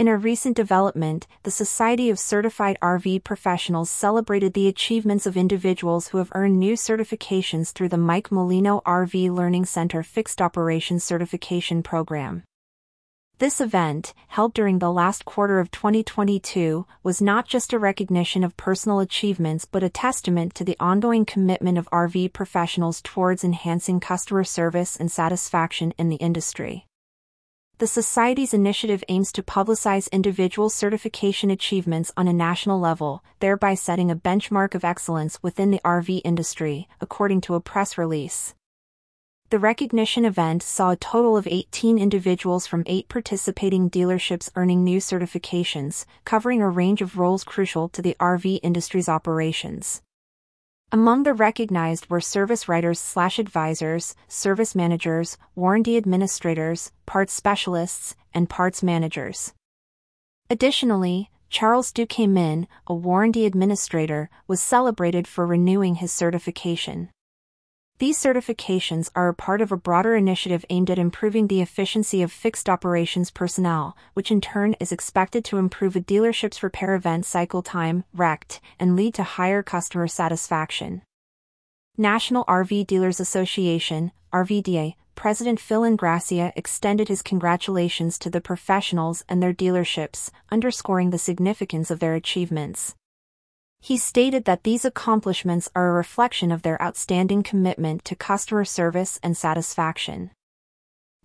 In 0.00 0.08
a 0.08 0.16
recent 0.16 0.56
development, 0.56 1.26
the 1.42 1.50
Society 1.50 2.08
of 2.08 2.18
Certified 2.18 2.78
RV 2.80 3.22
Professionals 3.22 3.90
celebrated 3.90 4.54
the 4.54 4.66
achievements 4.66 5.26
of 5.26 5.36
individuals 5.36 6.08
who 6.08 6.16
have 6.16 6.32
earned 6.34 6.58
new 6.58 6.72
certifications 6.72 7.72
through 7.72 7.90
the 7.90 7.98
Mike 7.98 8.32
Molino 8.32 8.80
RV 8.86 9.30
Learning 9.30 9.66
Center 9.66 10.02
Fixed 10.02 10.40
Operations 10.40 11.04
Certification 11.04 11.82
Program. 11.82 12.44
This 13.40 13.60
event, 13.60 14.14
held 14.28 14.54
during 14.54 14.78
the 14.78 14.90
last 14.90 15.26
quarter 15.26 15.60
of 15.60 15.70
2022, 15.70 16.86
was 17.02 17.20
not 17.20 17.46
just 17.46 17.74
a 17.74 17.78
recognition 17.78 18.42
of 18.42 18.56
personal 18.56 19.00
achievements 19.00 19.66
but 19.66 19.82
a 19.82 19.90
testament 19.90 20.54
to 20.54 20.64
the 20.64 20.78
ongoing 20.80 21.26
commitment 21.26 21.76
of 21.76 21.90
RV 21.90 22.32
professionals 22.32 23.02
towards 23.02 23.44
enhancing 23.44 24.00
customer 24.00 24.44
service 24.44 24.96
and 24.96 25.12
satisfaction 25.12 25.92
in 25.98 26.08
the 26.08 26.16
industry. 26.16 26.86
The 27.80 27.86
Society's 27.86 28.52
initiative 28.52 29.02
aims 29.08 29.32
to 29.32 29.42
publicize 29.42 30.12
individual 30.12 30.68
certification 30.68 31.50
achievements 31.50 32.12
on 32.14 32.28
a 32.28 32.32
national 32.34 32.78
level, 32.78 33.24
thereby 33.38 33.72
setting 33.72 34.10
a 34.10 34.16
benchmark 34.16 34.74
of 34.74 34.84
excellence 34.84 35.42
within 35.42 35.70
the 35.70 35.80
RV 35.82 36.20
industry, 36.22 36.88
according 37.00 37.40
to 37.40 37.54
a 37.54 37.60
press 37.62 37.96
release. 37.96 38.54
The 39.48 39.58
recognition 39.58 40.26
event 40.26 40.62
saw 40.62 40.90
a 40.90 40.96
total 40.96 41.38
of 41.38 41.46
18 41.46 41.98
individuals 41.98 42.66
from 42.66 42.82
eight 42.84 43.08
participating 43.08 43.88
dealerships 43.88 44.50
earning 44.56 44.84
new 44.84 44.98
certifications, 44.98 46.04
covering 46.26 46.60
a 46.60 46.68
range 46.68 47.00
of 47.00 47.16
roles 47.16 47.44
crucial 47.44 47.88
to 47.88 48.02
the 48.02 48.14
RV 48.20 48.60
industry's 48.62 49.08
operations. 49.08 50.02
Among 50.92 51.22
the 51.22 51.34
recognized 51.34 52.10
were 52.10 52.20
service 52.20 52.68
writers 52.68 52.98
slash 52.98 53.38
advisors, 53.38 54.16
service 54.26 54.74
managers, 54.74 55.38
warranty 55.54 55.96
administrators, 55.96 56.90
parts 57.06 57.32
specialists, 57.32 58.16
and 58.34 58.50
parts 58.50 58.82
managers. 58.82 59.54
Additionally, 60.50 61.30
Charles 61.48 61.92
Duque 61.92 62.26
Min, 62.26 62.66
a 62.88 62.94
warranty 62.94 63.46
administrator, 63.46 64.30
was 64.48 64.60
celebrated 64.60 65.28
for 65.28 65.46
renewing 65.46 65.94
his 65.96 66.10
certification. 66.10 67.10
These 68.00 68.18
certifications 68.18 69.10
are 69.14 69.28
a 69.28 69.34
part 69.34 69.60
of 69.60 69.70
a 69.70 69.76
broader 69.76 70.16
initiative 70.16 70.64
aimed 70.70 70.88
at 70.88 70.98
improving 70.98 71.48
the 71.48 71.60
efficiency 71.60 72.22
of 72.22 72.32
fixed 72.32 72.66
operations 72.66 73.30
personnel, 73.30 73.94
which 74.14 74.30
in 74.30 74.40
turn 74.40 74.74
is 74.80 74.90
expected 74.90 75.44
to 75.44 75.58
improve 75.58 75.94
a 75.94 76.00
dealership's 76.00 76.62
repair 76.62 76.94
event 76.94 77.26
cycle 77.26 77.60
time, 77.60 78.04
RECT, 78.16 78.58
and 78.78 78.96
lead 78.96 79.12
to 79.12 79.22
higher 79.22 79.62
customer 79.62 80.08
satisfaction. 80.08 81.02
National 81.98 82.46
RV 82.46 82.86
Dealers 82.86 83.20
Association, 83.20 84.12
RVDA, 84.32 84.94
President 85.14 85.60
Phil 85.60 85.82
Ingrassia 85.82 86.54
extended 86.56 87.08
his 87.08 87.20
congratulations 87.20 88.18
to 88.18 88.30
the 88.30 88.40
professionals 88.40 89.24
and 89.28 89.42
their 89.42 89.52
dealerships, 89.52 90.30
underscoring 90.50 91.10
the 91.10 91.18
significance 91.18 91.90
of 91.90 92.00
their 92.00 92.14
achievements. 92.14 92.94
He 93.80 93.96
stated 93.96 94.44
that 94.44 94.62
these 94.62 94.84
accomplishments 94.84 95.70
are 95.74 95.88
a 95.88 95.92
reflection 95.92 96.52
of 96.52 96.62
their 96.62 96.80
outstanding 96.82 97.42
commitment 97.42 98.04
to 98.04 98.14
customer 98.14 98.64
service 98.64 99.18
and 99.22 99.36
satisfaction. 99.36 100.30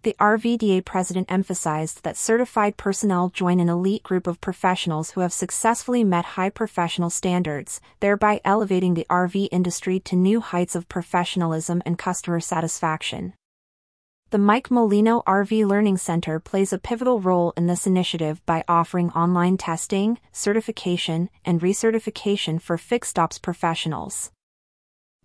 The 0.03 0.16
RVDA 0.20 0.86
president 0.86 1.31
emphasized 1.31 2.03
that 2.03 2.16
certified 2.16 2.78
personnel 2.78 3.30
join 3.30 3.59
an 3.59 3.70
elite 3.70 4.03
group 4.03 4.28
of 4.28 4.39
professionals 4.39 5.11
who 5.11 5.22
have 5.22 5.33
successfully 5.33 6.03
met 6.03 6.26
high 6.38 6.52
professional 6.52 7.09
standards, 7.09 7.81
thereby 8.00 8.39
elevating 8.45 8.94
the 8.94 9.08
RV 9.09 9.50
industry 9.52 10.00
to 10.02 10.16
new 10.16 10.42
heights 10.42 10.76
of 10.76 10.88
professionalism 10.88 11.81
and 11.86 11.98
customer 11.98 12.39
satisfaction. 12.39 13.33
The 14.36 14.39
Mike 14.39 14.69
Molino 14.69 15.23
RV 15.25 15.66
Learning 15.66 15.95
Center 15.95 16.41
plays 16.41 16.73
a 16.73 16.78
pivotal 16.78 17.22
role 17.22 17.53
in 17.55 17.67
this 17.67 17.88
initiative 17.88 18.45
by 18.45 18.66
offering 18.67 19.09
online 19.11 19.55
testing, 19.55 20.19
certification, 20.33 21.30
and 21.45 21.61
recertification 21.61 22.61
for 22.61 22.77
fixed 22.77 23.17
ops 23.17 23.39
professionals. 23.39 24.31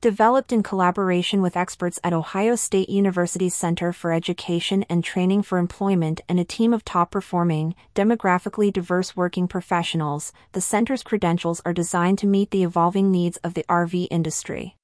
Developed 0.00 0.52
in 0.52 0.62
collaboration 0.62 1.42
with 1.42 1.56
experts 1.56 1.98
at 2.04 2.12
Ohio 2.12 2.54
State 2.54 2.88
University's 2.88 3.56
Center 3.56 3.92
for 3.92 4.12
Education 4.12 4.84
and 4.88 5.02
Training 5.02 5.42
for 5.42 5.58
Employment 5.58 6.20
and 6.28 6.38
a 6.38 6.44
team 6.44 6.72
of 6.72 6.84
top 6.84 7.10
performing, 7.10 7.74
demographically 7.96 8.72
diverse 8.72 9.16
working 9.16 9.48
professionals, 9.48 10.32
the 10.52 10.60
center's 10.60 11.02
credentials 11.02 11.60
are 11.64 11.72
designed 11.72 12.18
to 12.18 12.28
meet 12.28 12.52
the 12.52 12.62
evolving 12.62 13.10
needs 13.10 13.38
of 13.38 13.54
the 13.54 13.64
RV 13.68 14.06
industry. 14.08 14.76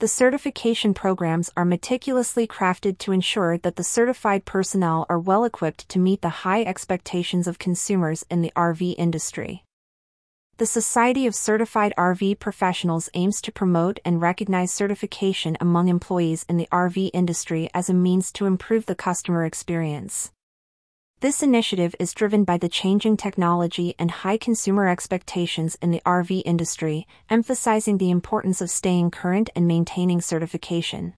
The 0.00 0.08
certification 0.08 0.94
programs 0.94 1.50
are 1.58 1.64
meticulously 1.66 2.46
crafted 2.46 2.96
to 3.00 3.12
ensure 3.12 3.58
that 3.58 3.76
the 3.76 3.84
certified 3.84 4.46
personnel 4.46 5.04
are 5.10 5.18
well 5.18 5.44
equipped 5.44 5.90
to 5.90 5.98
meet 5.98 6.22
the 6.22 6.40
high 6.40 6.62
expectations 6.62 7.46
of 7.46 7.58
consumers 7.58 8.24
in 8.30 8.40
the 8.40 8.50
RV 8.56 8.94
industry. 8.96 9.62
The 10.56 10.64
Society 10.64 11.26
of 11.26 11.34
Certified 11.34 11.92
RV 11.98 12.38
Professionals 12.38 13.10
aims 13.12 13.42
to 13.42 13.52
promote 13.52 14.00
and 14.02 14.22
recognize 14.22 14.72
certification 14.72 15.58
among 15.60 15.88
employees 15.88 16.46
in 16.48 16.56
the 16.56 16.68
RV 16.72 17.10
industry 17.12 17.68
as 17.74 17.90
a 17.90 17.94
means 17.94 18.32
to 18.32 18.46
improve 18.46 18.86
the 18.86 18.94
customer 18.94 19.44
experience. 19.44 20.32
This 21.20 21.42
initiative 21.42 21.94
is 22.00 22.14
driven 22.14 22.44
by 22.44 22.56
the 22.56 22.70
changing 22.70 23.18
technology 23.18 23.94
and 23.98 24.10
high 24.10 24.38
consumer 24.38 24.88
expectations 24.88 25.76
in 25.82 25.90
the 25.90 26.00
RV 26.06 26.40
industry, 26.46 27.06
emphasizing 27.28 27.98
the 27.98 28.10
importance 28.10 28.62
of 28.62 28.70
staying 28.70 29.10
current 29.10 29.50
and 29.54 29.68
maintaining 29.68 30.22
certification. 30.22 31.12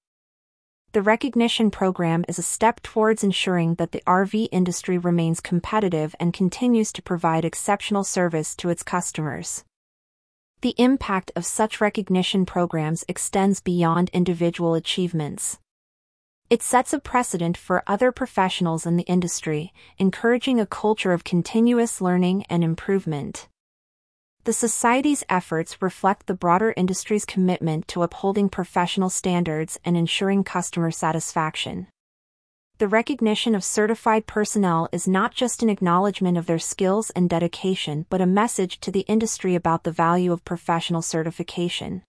The 0.91 1.03
recognition 1.03 1.71
program 1.71 2.25
is 2.27 2.37
a 2.37 2.43
step 2.43 2.83
towards 2.83 3.23
ensuring 3.23 3.77
that 3.77 3.93
the 3.93 4.03
RV 4.05 4.49
industry 4.51 4.99
remains 4.99 5.39
competitive 5.39 6.17
and 6.19 6.35
continues 6.35 6.93
to 6.95 7.03
provide 7.03 7.45
exceptional 7.45 8.03
service 8.03 8.57
to 8.57 8.71
its 8.71 8.83
customers. 8.83 9.63
The 10.63 10.75
impact 10.79 11.31
of 11.37 11.47
such 11.47 11.81
recognition 11.81 12.45
programs 12.45 13.05
extends 13.07 13.61
beyond 13.61 14.11
individual 14.13 14.75
achievements. 14.75 15.61
It 16.53 16.63
sets 16.63 16.93
a 16.93 16.99
precedent 16.99 17.57
for 17.57 17.83
other 17.87 18.13
professionals 18.13 18.85
in 18.85 18.99
the 18.99 19.05
industry, 19.05 19.73
encouraging 19.97 20.61
a 20.61 20.67
culture 20.67 21.15
of 21.15 21.25
continuous 21.25 22.03
learning 22.03 22.45
and 22.51 22.63
improvement. 22.63 23.49
The 24.45 24.53
Society's 24.53 25.25
efforts 25.31 25.81
reflect 25.81 26.27
the 26.27 26.35
broader 26.35 26.75
industry's 26.77 27.25
commitment 27.25 27.89
to 27.89 28.03
upholding 28.03 28.51
professional 28.51 29.09
standards 29.09 29.81
and 29.83 29.97
ensuring 29.97 30.45
customer 30.45 30.91
satisfaction. 30.91 31.87
The 32.77 32.87
recognition 32.87 33.55
of 33.55 33.65
certified 33.65 34.27
personnel 34.27 34.91
is 34.93 35.09
not 35.09 35.33
just 35.33 35.63
an 35.63 35.71
acknowledgement 35.71 36.37
of 36.37 36.45
their 36.45 36.59
skills 36.59 37.09
and 37.17 37.31
dedication 37.31 38.05
but 38.11 38.21
a 38.21 38.27
message 38.27 38.79
to 38.81 38.91
the 38.91 39.07
industry 39.09 39.55
about 39.55 39.85
the 39.85 39.91
value 39.91 40.35
of 40.35 40.45
professional 40.45 41.01
certification. 41.01 42.03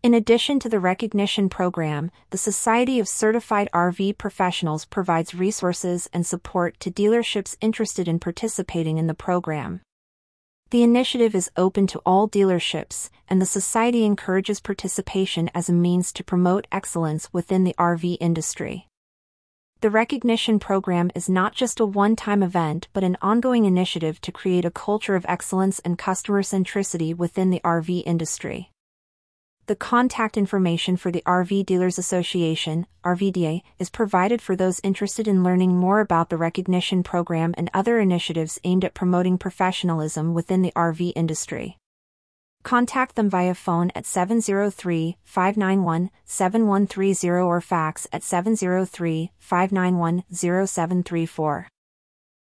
In 0.00 0.14
addition 0.14 0.60
to 0.60 0.68
the 0.68 0.78
recognition 0.78 1.48
program, 1.48 2.12
the 2.30 2.38
Society 2.38 3.00
of 3.00 3.08
Certified 3.08 3.68
RV 3.74 4.16
Professionals 4.16 4.84
provides 4.84 5.34
resources 5.34 6.08
and 6.12 6.24
support 6.24 6.78
to 6.78 6.90
dealerships 6.92 7.56
interested 7.60 8.06
in 8.06 8.20
participating 8.20 8.98
in 8.98 9.08
the 9.08 9.14
program. 9.14 9.80
The 10.70 10.84
initiative 10.84 11.34
is 11.34 11.50
open 11.56 11.88
to 11.88 11.98
all 12.06 12.28
dealerships, 12.28 13.10
and 13.28 13.42
the 13.42 13.46
Society 13.46 14.04
encourages 14.04 14.60
participation 14.60 15.50
as 15.52 15.68
a 15.68 15.72
means 15.72 16.12
to 16.12 16.22
promote 16.22 16.68
excellence 16.70 17.32
within 17.32 17.64
the 17.64 17.74
RV 17.76 18.18
industry. 18.20 18.86
The 19.80 19.90
recognition 19.90 20.60
program 20.60 21.10
is 21.16 21.28
not 21.28 21.56
just 21.56 21.80
a 21.80 21.86
one 21.86 22.14
time 22.14 22.44
event 22.44 22.86
but 22.92 23.02
an 23.02 23.16
ongoing 23.20 23.64
initiative 23.64 24.20
to 24.20 24.30
create 24.30 24.64
a 24.64 24.70
culture 24.70 25.16
of 25.16 25.26
excellence 25.28 25.80
and 25.80 25.98
customer 25.98 26.42
centricity 26.42 27.16
within 27.16 27.50
the 27.50 27.60
RV 27.64 28.04
industry. 28.06 28.70
The 29.68 29.76
contact 29.76 30.38
information 30.38 30.96
for 30.96 31.10
the 31.10 31.22
RV 31.26 31.66
Dealers 31.66 31.98
Association, 31.98 32.86
RVDA, 33.04 33.60
is 33.78 33.90
provided 33.90 34.40
for 34.40 34.56
those 34.56 34.80
interested 34.82 35.28
in 35.28 35.44
learning 35.44 35.76
more 35.76 36.00
about 36.00 36.30
the 36.30 36.38
recognition 36.38 37.02
program 37.02 37.54
and 37.58 37.68
other 37.74 37.98
initiatives 37.98 38.58
aimed 38.64 38.82
at 38.86 38.94
promoting 38.94 39.36
professionalism 39.36 40.32
within 40.32 40.62
the 40.62 40.72
RV 40.74 41.12
industry. 41.14 41.76
Contact 42.62 43.14
them 43.14 43.28
via 43.28 43.54
phone 43.54 43.92
at 43.94 44.06
703 44.06 45.18
591 45.22 46.10
7130 46.24 47.28
or 47.28 47.60
fax 47.60 48.06
at 48.10 48.22
703 48.22 49.32
591 49.38 50.24
0734. 50.32 51.68